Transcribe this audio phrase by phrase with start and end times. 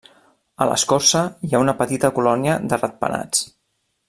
[0.63, 3.47] A l'escorça hi ha una petita colònia de ratpenats.